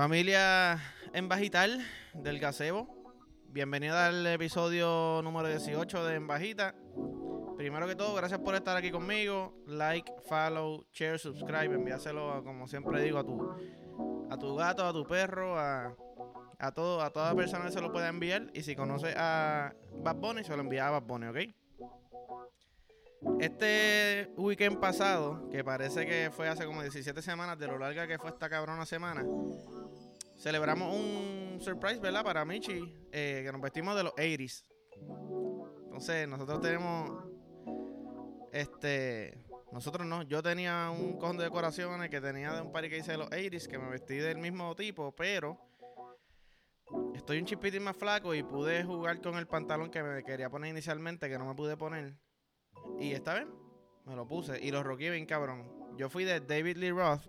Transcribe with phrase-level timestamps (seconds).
[0.00, 0.80] Familia
[1.12, 1.78] en Bajital
[2.14, 2.88] del Gazebo,
[3.48, 6.74] bienvenida al episodio número 18 de En Bajita.
[7.58, 9.62] Primero que todo, gracias por estar aquí conmigo.
[9.66, 15.04] Like, follow, share, subscribe, envíaselo, como siempre digo, a tu, a tu gato, a tu
[15.04, 15.94] perro, a,
[16.58, 18.50] a, todo, a toda persona que se lo pueda enviar.
[18.54, 21.36] Y si conoce a Bad Bunny, se lo envía a Bad Bunny, ¿ok?
[23.38, 28.18] Este weekend pasado, que parece que fue hace como 17 semanas, de lo larga que
[28.18, 29.26] fue esta cabrona semana,
[30.40, 32.24] celebramos un surprise, ¿verdad?
[32.24, 34.64] Para Michi, eh, que nos vestimos de los 80s.
[35.84, 37.24] Entonces, nosotros tenemos.
[38.52, 39.44] Este.
[39.70, 40.22] Nosotros no.
[40.22, 43.30] Yo tenía un cojón de decoraciones que tenía de un party que hice de los
[43.30, 45.58] 80s, que me vestí del mismo tipo, pero.
[47.14, 50.70] Estoy un chipitín más flaco y pude jugar con el pantalón que me quería poner
[50.70, 52.16] inicialmente, que no me pude poner.
[52.98, 53.46] Y esta vez
[54.06, 55.70] me lo puse y lo roqué bien cabrón.
[55.96, 57.28] Yo fui de David Lee Roth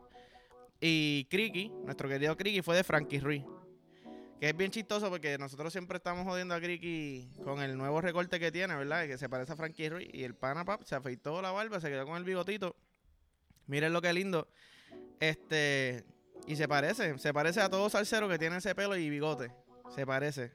[0.82, 3.44] y Cricky, nuestro querido Cricky, fue de Frankie Ruiz.
[4.40, 8.40] Que es bien chistoso porque nosotros siempre estamos jodiendo a Cricky con el nuevo recorte
[8.40, 9.06] que tiene, ¿verdad?
[9.06, 10.10] Que se parece a Frankie Ruiz.
[10.12, 12.76] Y el pana pap se afeitó la barba, se quedó con el bigotito.
[13.68, 14.48] Miren lo que lindo.
[15.20, 16.04] Este.
[16.48, 19.52] Y se parece, se parece a todo salsero que tiene ese pelo y bigote.
[19.94, 20.52] Se parece.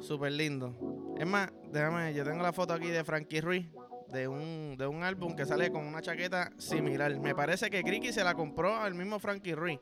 [0.00, 1.14] Súper lindo.
[1.18, 3.66] Es más, déjame, yo tengo la foto aquí de Frankie Ruiz
[4.12, 7.18] de un, de un álbum que sale con una chaqueta similar.
[7.18, 9.80] Me parece que Cricky se la compró al mismo Frankie Ruiz.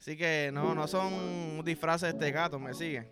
[0.00, 3.10] Así que no, no son disfraces de gato, me sigue.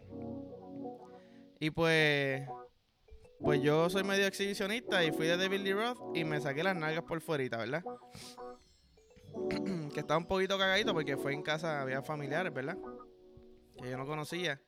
[1.59, 2.47] Y pues,
[3.41, 6.77] pues yo soy medio exhibicionista y fui de David Lee Roth y me saqué las
[6.77, 7.83] nalgas por fuera, ¿verdad?
[9.93, 12.79] que estaba un poquito cagadito porque fue en casa, había familiares, ¿verdad?
[13.83, 14.61] Que yo no conocía.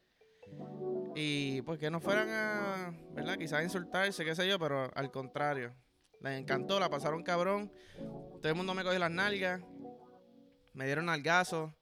[1.14, 3.36] Y pues que no fueran a, ¿verdad?
[3.36, 5.74] Quizás a insultarse, qué sé yo, pero al contrario.
[6.20, 7.72] Les encantó, la pasaron cabrón.
[7.96, 9.60] Todo el mundo me cogió las nalgas.
[10.74, 11.72] Me dieron nalgazos.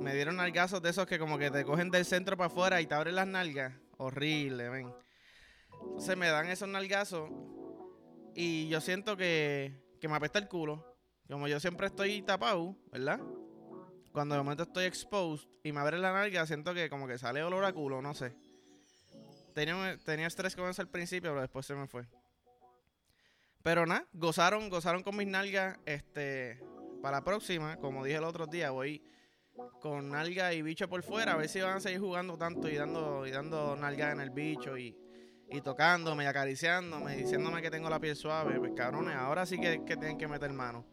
[0.00, 2.86] Me dieron nalgazos de esos que como que te cogen del centro para afuera y
[2.86, 3.74] te abren las nalgas.
[3.98, 4.94] Horrible, ven.
[5.82, 7.30] Entonces me dan esos nalgazos
[8.34, 10.96] y yo siento que, que me apesta el culo.
[11.28, 13.20] Como yo siempre estoy tapado, ¿verdad?
[14.14, 17.42] Cuando de momento estoy exposed y me abre la nalga, siento que como que sale
[17.42, 18.32] olor a culo, no sé.
[19.56, 22.06] Tenía, tenía estrés con eso al principio, pero después se me fue.
[23.64, 25.80] Pero nada, gozaron, gozaron con mis nalgas.
[25.84, 26.62] Este,
[27.02, 29.02] para la próxima, como dije el otro día, voy
[29.80, 32.76] con nalga y bicho por fuera, a ver si van a seguir jugando tanto y
[32.76, 34.96] dando, y dando nalga en el bicho y,
[35.50, 38.60] y tocándome y acariciándome, diciéndome que tengo la piel suave.
[38.60, 40.86] Pues cabrones, ahora sí que, que tienen que meter mano.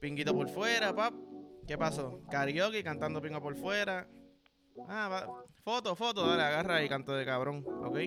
[0.00, 1.12] Pinguito por fuera, pap.
[1.66, 2.20] ¿Qué pasó?
[2.30, 4.08] Karaoke cantando pingo por fuera.
[4.88, 5.44] Ah, va.
[5.64, 7.98] Foto, foto, dale, agarra y canto de cabrón, ¿ok?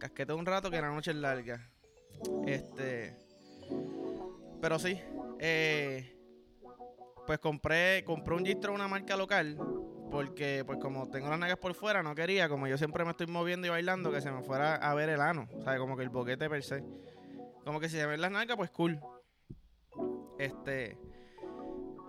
[0.00, 1.70] Casquete un rato que la noche es larga.
[2.46, 3.16] Este.
[4.60, 5.00] Pero sí.
[5.38, 6.16] Eh,
[7.26, 9.56] pues compré, compré un gistro de una marca local.
[10.10, 13.28] Porque, pues, como tengo las nalgas por fuera, no quería, como yo siempre me estoy
[13.28, 15.46] moviendo y bailando, que se me fuera a ver el ano.
[15.62, 16.82] Sea, como que el boquete per se.
[17.64, 18.98] Como que si se ven las nalgas, pues cool.
[20.38, 20.98] Este.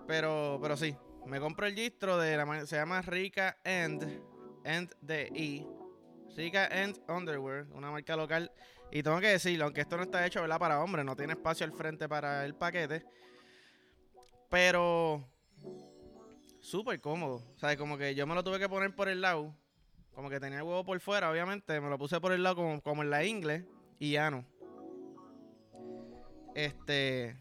[0.06, 0.96] Pero, pero sí,
[1.26, 4.22] me compro el distro de la se llama Rica End,
[4.64, 5.66] End de E.
[6.36, 8.50] Rica End Underwear, una marca local.
[8.90, 10.58] Y tengo que decirlo, aunque esto no está hecho ¿verdad?
[10.58, 13.04] para hombres, no tiene espacio al frente para el paquete.
[14.50, 15.26] Pero
[16.60, 17.42] súper cómodo.
[17.54, 19.54] O sea, como que yo me lo tuve que poner por el lado.
[20.14, 21.80] Como que tenía el huevo por fuera, obviamente.
[21.80, 23.66] Me lo puse por el lado como, como en la ingle.
[23.98, 24.44] Y ya no.
[26.54, 27.36] Este.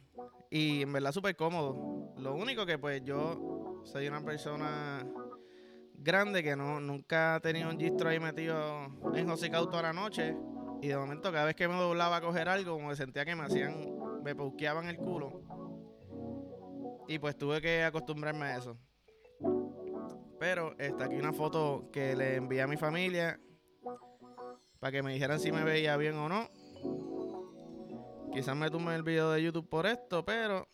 [0.51, 2.13] Y en verdad súper cómodo.
[2.17, 5.07] Lo único que pues yo soy una persona
[5.93, 8.85] grande que no nunca ha tenido un gistro ahí metido
[9.15, 10.35] en Josicau toda la noche.
[10.81, 13.33] Y de momento cada vez que me doblaba a coger algo, como que sentía que
[13.33, 15.41] me hacían, me pauqueaban el culo.
[17.07, 18.77] Y pues tuve que acostumbrarme a eso.
[20.37, 23.39] Pero está aquí una foto que le envié a mi familia
[24.79, 26.49] para que me dijeran si me veía bien o no.
[28.33, 30.67] Quizás me tumbe el video de YouTube por esto, pero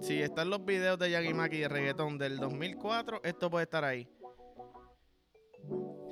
[0.00, 4.06] si están los videos de Yagimaki de reggaetón del 2004, esto puede estar ahí.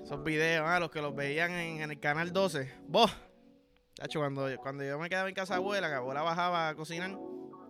[0.03, 2.73] Esos videos, ah, los que los veían en, el canal 12.
[2.89, 3.15] Vos,
[4.15, 7.19] cuando, cuando yo me quedaba en casa abuela, que abuela bajaba a cocinar,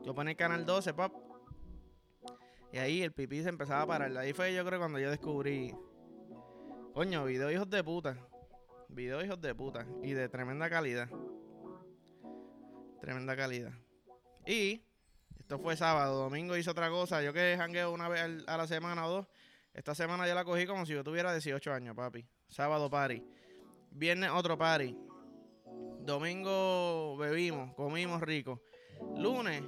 [0.05, 1.13] yo ponía el canal 12, pap.
[2.73, 4.17] Y ahí el pipí se empezaba a parar.
[4.17, 5.75] Ahí fue yo creo cuando yo descubrí.
[6.95, 8.17] Coño, video hijos de puta.
[8.89, 9.87] Video hijos de puta.
[10.03, 11.09] Y de tremenda calidad.
[13.03, 13.73] Tremenda calidad.
[14.47, 14.81] Y
[15.41, 17.21] esto fue sábado, domingo hice otra cosa.
[17.21, 19.27] Yo que jangueo una vez a la semana o dos.
[19.75, 22.25] Esta semana ya la cogí como si yo tuviera 18 años, papi.
[22.47, 23.21] Sábado party.
[23.91, 24.97] Viernes otro party.
[25.99, 28.63] Domingo bebimos, comimos rico.
[29.17, 29.65] Lunes,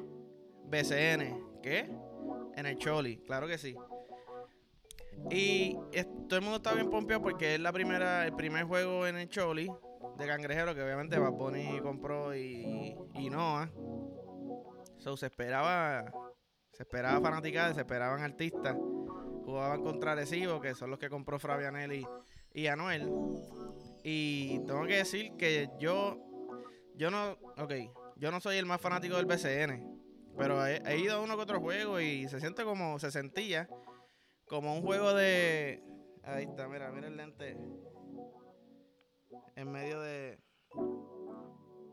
[0.67, 1.61] BCN.
[1.61, 1.91] ¿Qué?
[2.55, 3.75] En el Choli, claro que sí.
[5.33, 5.75] Y
[6.29, 9.29] todo el mundo está bien pompeado porque es la primera, el primer juego en el
[9.29, 9.69] Choli
[10.19, 13.71] de cangrejero que obviamente Bad Bunny compró y, y Noah.
[14.99, 16.05] So, se esperaba,
[16.73, 18.77] se esperaba fanaticada, se esperaban artistas.
[19.45, 22.07] Jugaban contra Arecibo, que son los que compró Fabianelli
[22.55, 23.11] y Anuel.
[24.03, 26.19] Y tengo que decir que yo,
[26.95, 27.73] yo no, ok,
[28.17, 30.01] yo no soy el más fanático del BCN,
[30.39, 33.69] pero he, he ido a uno que otro juego y se siente como, se sentía
[34.47, 35.83] como un juego de,
[36.23, 37.57] ahí está, mira, mira el lente,
[39.57, 40.39] en medio de,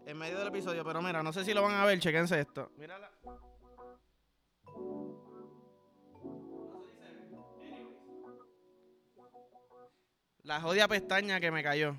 [0.06, 2.72] en medio del episodio, pero mira, no sé si lo van a ver, chequense esto.
[2.78, 3.12] Mira la-
[10.62, 11.96] jodia pestaña que me cayó.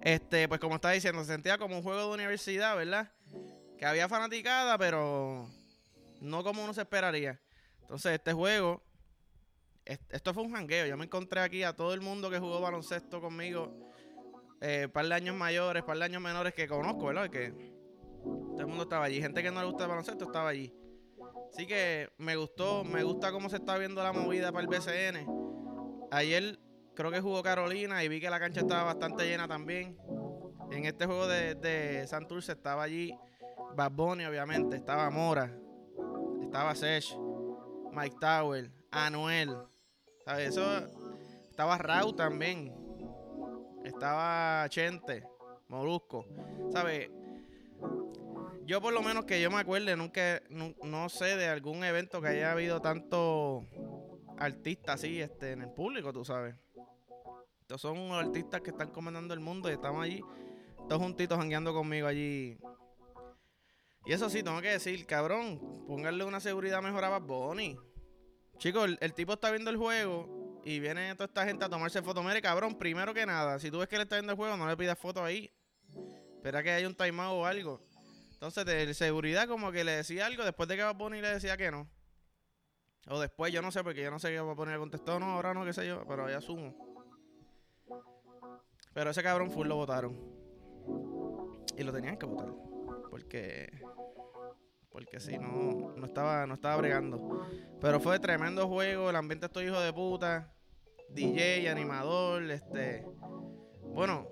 [0.00, 3.12] Este, pues como estaba diciendo, se sentía como un juego de universidad, ¿verdad?
[3.78, 5.48] Que había fanaticada, pero
[6.20, 7.40] no como uno se esperaría.
[7.80, 8.82] Entonces, este juego,
[9.84, 10.86] es- esto fue un jangueo.
[10.86, 13.72] Yo me encontré aquí a todo el mundo que jugó baloncesto conmigo,
[14.60, 17.30] eh, par de años mayores, par de años menores que conozco, ¿verdad?
[17.30, 17.50] Que
[18.22, 19.20] todo el mundo estaba allí.
[19.20, 20.72] Gente que no le gusta el baloncesto estaba allí.
[21.52, 25.26] Así que me gustó, me gusta cómo se está viendo la movida para el BCN.
[26.10, 26.58] Ayer
[26.94, 29.98] creo que jugó Carolina y vi que la cancha estaba bastante llena también.
[30.70, 33.16] En este juego de, de Santurce estaba allí
[33.76, 35.54] Bad Bunny, obviamente, estaba Mora,
[36.42, 37.16] estaba Sesh,
[37.92, 39.54] Mike Tower, Anuel,
[40.24, 40.48] ¿sabes?
[40.48, 40.64] Eso
[41.50, 42.74] estaba Rau también,
[43.88, 45.24] estaba Chente,
[45.68, 46.26] Molusco,
[46.72, 47.10] ¿sabes?
[48.64, 52.28] Yo por lo menos que yo me acuerde, nunca, no, sé de algún evento que
[52.28, 53.64] haya habido tanto
[54.38, 56.56] artistas así este, en el público, tú sabes.
[57.60, 60.20] Estos son artistas que están comandando el mundo y estamos allí,
[60.88, 62.58] todos juntitos jangueando conmigo allí.
[64.04, 67.56] Y eso sí, tengo que decir, cabrón, pónganle una seguridad mejor a Bad.
[68.58, 72.24] Chicos, el tipo está viendo el juego y viene toda esta gente a tomarse fotos.
[72.24, 74.66] Mire, cabrón, primero que nada, si tú ves que él está viendo el juego, no
[74.66, 75.48] le pidas fotos ahí.
[76.34, 77.86] Espera que haya un timeout o algo.
[78.32, 81.56] Entonces, de seguridad como que le decía algo después de que Bad Bunny le decía
[81.56, 81.88] que no.
[83.06, 85.26] O después, yo no sé, porque yo no sé qué Bad Bunny le contestó, no,
[85.26, 86.74] ahora no, qué sé yo, pero ya asumo.
[88.92, 90.18] Pero ese cabrón full lo votaron.
[91.78, 92.52] Y lo tenían que votar.
[93.08, 93.70] Porque.
[94.90, 97.46] Porque si no, no estaba, no estaba bregando.
[97.80, 100.55] Pero fue tremendo juego, el ambiente estoy hijo de puta.
[101.08, 103.06] DJ, animador, este.
[103.94, 104.28] Bueno,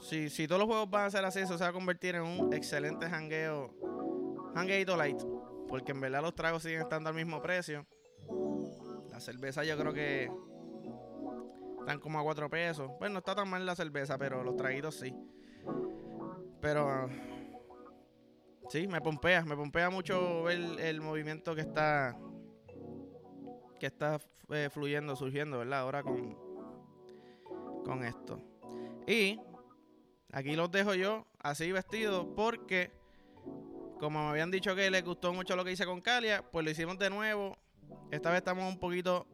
[0.00, 2.22] si, si todos los juegos van a ser así, eso se va a convertir en
[2.22, 3.74] un excelente jangueo.
[4.54, 5.20] Jangueito light.
[5.68, 7.86] Porque en verdad los tragos siguen estando al mismo precio.
[9.10, 10.30] La cerveza yo creo que
[11.80, 12.90] están como a 4 pesos.
[12.98, 15.14] Bueno, no está tan mal la cerveza, pero los traguitos sí.
[16.60, 17.08] Pero
[18.68, 22.16] sí, me pompea, me pompea mucho ver el movimiento que está
[23.78, 24.20] que está
[24.50, 25.80] eh, fluyendo, surgiendo, ¿verdad?
[25.80, 26.48] Ahora con
[27.88, 28.38] con esto.
[29.06, 29.40] Y
[30.30, 32.90] aquí los dejo yo así vestidos porque
[33.98, 36.70] como me habían dicho que les gustó mucho lo que hice con Calia, pues lo
[36.70, 37.56] hicimos de nuevo.
[38.10, 39.26] Esta vez estamos un poquito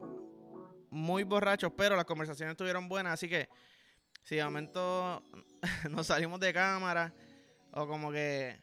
[0.90, 3.48] muy borrachos, pero las conversaciones estuvieron buenas, así que
[4.22, 5.22] si de momento
[5.90, 7.12] nos salimos de cámara
[7.72, 8.56] o como que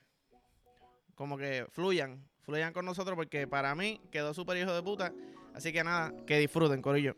[1.15, 5.13] como que fluyan, fluyan con nosotros porque para mí quedó súper hijo de puta,
[5.55, 7.15] así que nada, que disfruten, corillo.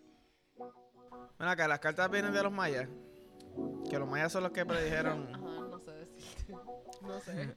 [1.40, 2.88] Ven acá, las cartas vienen de los mayas,
[3.90, 6.54] que los mayas son los que predijeron, Ajá, no sé decirte.
[7.02, 7.56] No sé.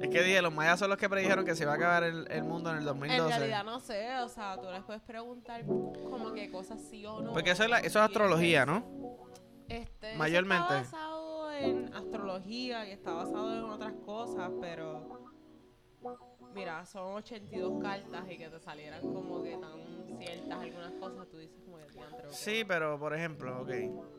[0.00, 2.26] es que dije, los mayas son los que predijeron que se va a acabar el,
[2.30, 3.22] el mundo en el 2012.
[3.34, 7.20] En realidad no sé, o sea, tú les puedes preguntar como que cosas sí o
[7.20, 7.32] no.
[7.34, 9.28] Porque eso es, la- eso es astrología, eso- ¿no?
[9.68, 10.62] Este, Mayormente.
[10.64, 15.20] está basado en astrología y está basado en otras cosas, pero
[16.54, 21.38] mira, son 82 cartas y que te salieran como que tan ciertas algunas cosas, tú
[21.38, 22.28] dices como que diantre.
[22.30, 23.70] Sí, pero por ejemplo, ok.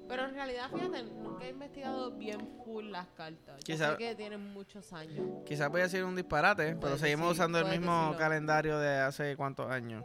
[0.07, 3.59] Pero en realidad, fíjate, nunca he investigado bien full las cartas.
[3.63, 5.25] Yo Quizá- sé que tienen muchos años.
[5.45, 9.69] Quizás voy a decir un disparate, pero seguimos usando el mismo calendario de hace cuántos
[9.69, 10.03] años.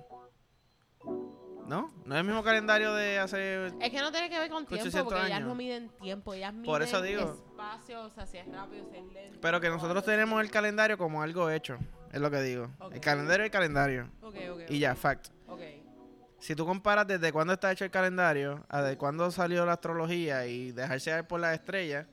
[1.67, 1.93] ¿No?
[2.05, 3.67] No es el mismo calendario de hace...
[3.81, 5.49] Es que no tiene que ver con tiempo, 800 porque ellas años.
[5.49, 7.23] no miden tiempo, ellas miden Por eso digo.
[7.23, 9.39] espacio, o sea, si es rápido, si es lento.
[9.43, 11.77] Pero que nosotros tenemos el calendario como algo hecho,
[12.17, 12.71] es lo que digo.
[12.93, 14.11] El calendario es el calendario.
[14.23, 14.61] Ok, ok.
[14.71, 15.29] Y ya, fact.
[16.39, 20.47] Si tú comparas desde cuándo está hecho el calendario a de cuándo salió la astrología
[20.47, 22.07] y dejarse ver por las estrellas,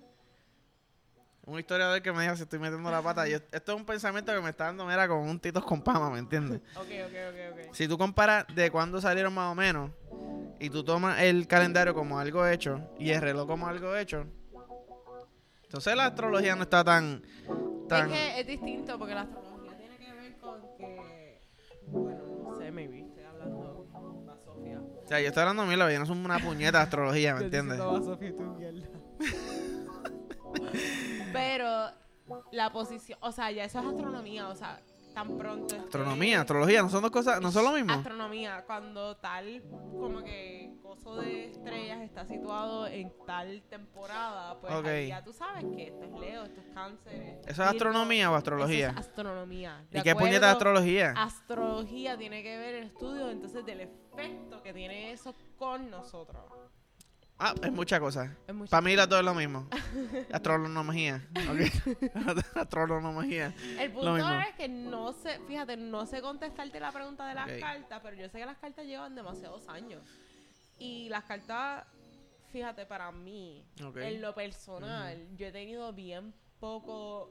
[1.45, 4.33] un historiador que me dijo si estoy metiendo la pata, yo- esto es un pensamiento
[4.33, 6.61] que me está dando, mira, con un titos con pama, ¿me entiendes?
[6.75, 7.73] Ok, ok, ok, ok.
[7.75, 9.91] Si tú comparas de cuándo salieron más o menos
[10.59, 14.25] y tú tomas el calendario como algo hecho y el reloj como algo hecho,
[15.63, 17.21] entonces la astrología no está tan...
[17.89, 19.52] tan Es que es distinto porque la astrología
[21.93, 23.01] bueno, no sé, maybe.
[23.01, 23.87] Estoy hablando
[24.27, 24.81] a Sofía.
[24.81, 27.35] O sea, yo estoy hablando a mí, la vida no es una puñeta de astrología,
[27.35, 27.79] ¿me entiendes?
[27.79, 28.87] A Sofía, tu mierda.
[31.31, 31.91] Pero
[32.51, 34.81] la posición, o sea, ya eso es astronomía, o sea,
[35.13, 35.75] tan pronto.
[35.75, 37.93] Astronomía, astrología, no son dos cosas, no son lo mismo.
[37.93, 39.61] Astronomía, cuando tal
[39.99, 45.87] como que coso de estrellas está situado en tal temporada, pues ya tú sabes que
[45.87, 47.39] esto es Leo, esto es Cáncer.
[47.47, 48.89] ¿Eso es astronomía o Eso astrología?
[48.89, 49.85] es astronomía.
[49.91, 51.13] ¿Y qué puñeta de acuerdo, astrología?
[51.15, 56.43] Astrología tiene que ver el estudio entonces del efecto que tiene eso con nosotros.
[57.39, 57.71] Ah, es.
[58.47, 59.67] Es mucho- Para mí la todo es lo mismo.
[60.31, 61.27] Astronomía.
[61.49, 62.05] ok.
[62.55, 63.53] Astronomía.
[63.79, 67.99] El punto es que no sé, fíjate, no sé contestarte la pregunta de las cartas,
[68.03, 70.01] pero yo sé que las cartas llevan demasiados años.
[70.79, 71.85] Y las cartas,
[72.51, 77.29] fíjate, para mí, en lo personal, yo he tenido bien poco,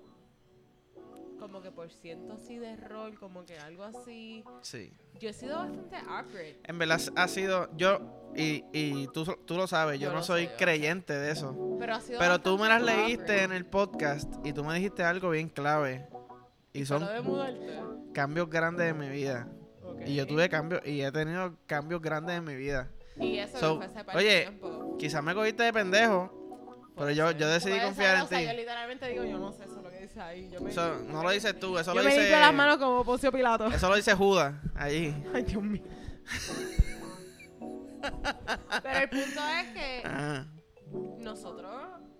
[1.38, 4.44] como que por ciento así de rol, como que algo así.
[4.62, 4.92] Sí.
[5.18, 6.60] Yo he sido bastante accurate.
[6.64, 7.68] En verdad ha sido.
[7.76, 8.00] Yo,
[8.36, 11.76] y, y tú, tú lo sabes, yo, Yo no soy sé, creyente de eso.
[11.80, 13.42] Pero ha sido Pero tú me las leíste accurate.
[13.42, 16.06] en el podcast y tú me dijiste algo bien clave.
[16.72, 17.82] Y son de
[18.14, 19.48] cambios grandes en mi vida.
[20.06, 22.88] Y yo tuve cambios, y he tenido cambios grandes en mi vida.
[23.16, 24.96] Y eso So, fue hace oye, de.
[24.98, 28.46] Quizás me cogiste de pendejo, pero yo, yo decidí confiar ser, en o sea, ti.
[28.46, 29.66] Yo literalmente digo, yo no sé
[30.12, 30.48] es ahí.
[30.50, 32.30] Yo me, Eso no lo dices tú, eso yo lo me dice.
[32.30, 33.66] las manos como Poncio Pilato.
[33.68, 35.14] Eso lo dice Judas, allí.
[35.34, 35.82] Ay, Dios mío.
[38.82, 40.46] Pero el punto es que Ajá.
[41.18, 41.72] nosotros,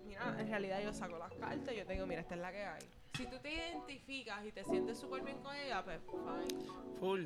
[0.05, 2.51] mira, en realidad yo saco las cartas y yo te digo, mira, esta es la
[2.51, 2.81] que hay.
[3.17, 6.65] Si tú te identificas y te sientes súper bien con ella, pues fine.
[6.99, 7.25] Full.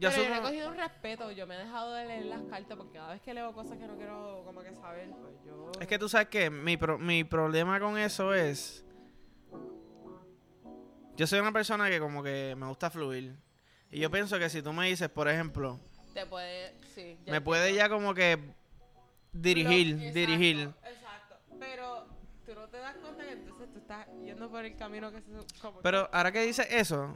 [0.00, 2.42] Yo Pero yo le he cogido un respeto, yo me he dejado de leer las
[2.44, 5.72] cartas porque cada vez que leo cosas que no quiero como que saber, pues yo...
[5.80, 8.84] Es que tú sabes que mi, pro- mi problema con eso es.
[11.18, 13.36] Yo soy una persona que como que me gusta fluir.
[13.90, 15.80] Y yo pienso que si tú me dices, por ejemplo,
[16.14, 17.18] Te puede, sí.
[17.26, 18.38] ya me puede ya como que
[19.32, 20.58] dirigir, Pero- dirigir.
[20.84, 21.36] Exacto.
[21.58, 22.06] Pero
[22.46, 25.32] tú no te das cuenta que entonces tú estás yendo por el camino que se...
[25.60, 27.14] Como Pero ahora que dices eso,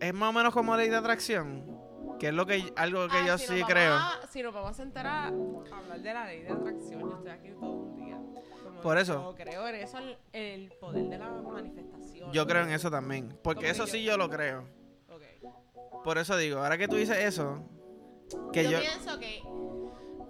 [0.00, 1.76] es más o menos como ley de atracción.
[2.18, 3.94] Que es lo que algo que Ah, yo si sí vamos creo.
[3.94, 7.30] a- si nos vamos a sentar a hablar de la ley de atracción, yo estoy
[7.30, 7.94] aquí todo
[8.82, 9.14] Por eso.
[9.14, 12.32] Yo creo en eso, el, el poder de la manifestación.
[12.32, 13.38] Yo creo en eso también.
[13.42, 14.64] Porque eso sí yo- lo creo.
[16.04, 17.62] Por eso digo, ahora que tú dices eso,
[18.52, 18.80] que yo, yo...
[18.80, 19.42] pienso que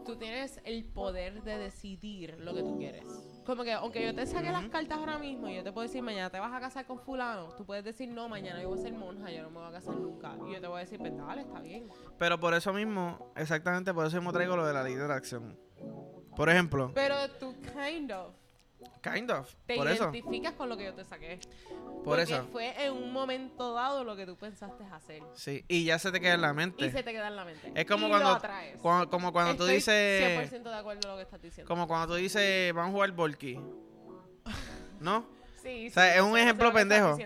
[0.05, 3.05] tú tienes el poder de decidir lo que tú quieres.
[3.45, 4.71] Como que, aunque yo te saque las Ujú.
[4.73, 7.49] cartas ahora mismo y yo te puedo decir, mañana te vas a casar con fulano,
[7.57, 9.73] tú puedes decir, no, mañana yo voy a ser monja, yo no me voy a
[9.73, 10.35] casar nunca.
[10.49, 11.89] Y yo te voy a decir, pues dale, está bien.
[12.19, 15.59] Pero por eso mismo, exactamente por eso mismo traigo lo de la ley de atracción.
[16.35, 18.35] Por ejemplo, Pero tú, kind of,
[19.13, 21.39] kind of, te por eso, identificas con lo que yo te saqué.
[21.69, 22.47] por Porque eso.
[22.53, 25.23] fue en un momento dado lo que tú pensaste hacer.
[25.35, 26.91] Sí, y ya se te queda en la Y mente.
[26.91, 27.73] se te queda en la mente.
[27.75, 28.79] Es como Y cuando- lo atraes.
[28.81, 31.69] Como cuando tú dices, 100% de acuerdo con lo que estás diciendo.
[31.69, 33.59] como cuando tú dices, vamos a jugar Volky.
[35.01, 35.27] ¿No?
[35.63, 37.17] Sí, O sea, sí, es un ejemplo pendejo.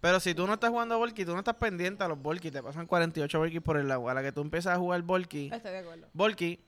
[0.00, 2.62] Pero si tú no estás jugando Volky, tú no estás pendiente a los Volky, te
[2.62, 4.12] pasan 48 Volky por el agua.
[4.12, 6.08] A la que tú empiezas a jugar Volky, Estoy de acuerdo.
[6.12, 6.58] Volky,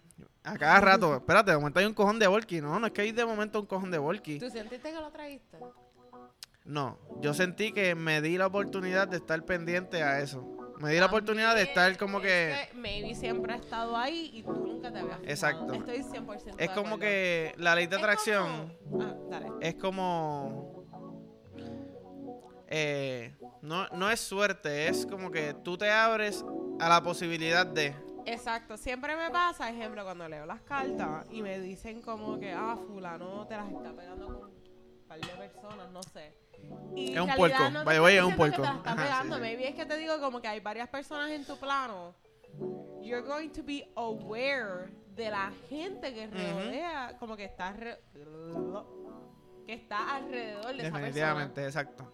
[0.45, 2.61] a cada rato, espérate, de momento hay un cojón de Volky.
[2.61, 4.39] No, no es que hay de momento un cojón de Volky.
[4.39, 5.59] ¿Tú sentiste que lo traíste?
[6.65, 10.51] No, yo sentí que me di la oportunidad de estar pendiente a eso.
[10.81, 12.53] Me di la oportunidad de estar como que...
[12.63, 15.31] es maybe siempre ha estado ahí y tú nunca te habías fijado.
[15.31, 15.73] Exacto.
[15.75, 16.99] Estoy 100% de Es como acuerdo.
[17.01, 19.47] que la ley de Es atracción como- Ah, dale.
[19.61, 20.85] es como...
[22.69, 26.45] eh, no, no es suerte, es como que tú te abres
[26.81, 27.95] a la posibilidad de...
[28.27, 32.77] Exacto, siempre me pasa, ejemplo, cuando leo las cartas y me dicen como que, ah,
[32.87, 36.35] fulano te las está pegando con un par de personas, no sé.
[36.97, 38.63] Y Es un puerco, no estoy way, es un puerco.
[38.63, 39.41] te las está Ajá, sí, pegando, sí.
[39.43, 42.15] maybe es que te digo como que hay varias personas en tu plano.
[43.03, 48.01] You're going to be aware de la gente que rodea, como que está re-
[49.67, 50.99] que está alrededor de esa persona.
[51.01, 52.13] Definitivamente, exacto.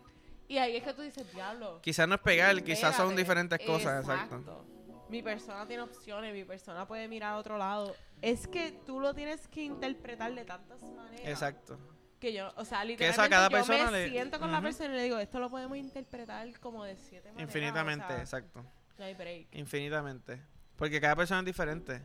[0.49, 1.81] Y ahí es que tú dices, diablo.
[1.83, 4.64] Quizás no es pegar, quizás son diferentes cosas, exacto.
[5.11, 7.95] Mi persona tiene opciones, mi persona puede mirar a otro lado.
[8.23, 11.26] Es que tú lo tienes que interpretar de tantas maneras.
[11.29, 11.79] Exacto.
[12.21, 14.61] Que yo, o sea, eso a literalmente cada yo persona me le- siento con la
[14.61, 17.49] persona y le digo, esto lo podemos interpretar como de siete maneras.
[17.49, 18.64] Infinitamente, o sea, exacto.
[18.99, 19.49] no hay break.
[19.52, 20.40] Infinitamente.
[20.76, 22.02] Porque cada persona es diferente.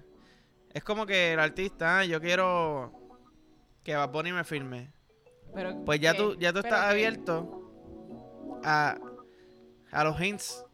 [0.74, 2.92] Es como que el artista, ah, yo quiero
[3.84, 4.92] que Bad Bunny me firme.
[5.54, 6.18] Pero, Pues ya ¿qué?
[6.18, 6.92] tú, ya tú ¿Pero estás qué?
[6.92, 8.98] abierto a,
[9.92, 10.66] a los hints.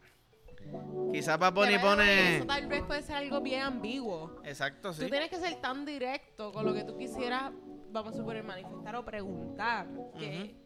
[1.12, 2.36] Quizás Bad Bunny pone...
[2.36, 4.40] Eso tal vez puede ser algo bien ambiguo.
[4.44, 5.02] Exacto, sí.
[5.02, 7.52] Tú tienes que ser tan directo con lo que tú quisieras,
[7.90, 9.86] vamos a suponer, manifestar o preguntar.
[10.18, 10.56] Que,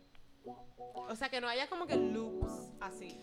[0.94, 3.20] O sea, que no haya como que loops así.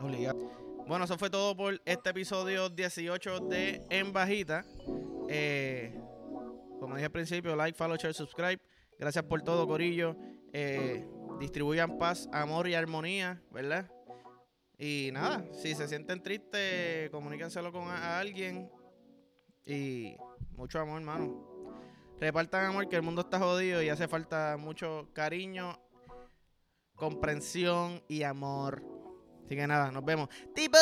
[0.00, 0.38] Obligado.
[0.86, 4.64] Bueno, eso fue todo por este episodio 18 de En Bajita.
[5.28, 5.96] Eh,
[6.80, 8.60] como dije al principio, like, follow, share, subscribe.
[8.98, 10.16] Gracias por todo, Corillo.
[10.52, 11.06] Eh,
[11.38, 13.90] distribuyan paz, amor y armonía, ¿verdad?
[14.78, 18.70] Y nada, si se sienten tristes, comuníquenselo con alguien.
[19.64, 20.16] Y
[20.56, 21.52] mucho amor, hermano.
[22.18, 25.78] Repartan amor, que el mundo está jodido y hace falta mucho cariño,
[26.94, 28.82] comprensión y amor.
[29.44, 30.28] Así que nada, nos vemos.
[30.54, 30.78] ¡Tipo!